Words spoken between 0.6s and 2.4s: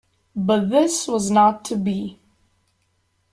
this was not to be.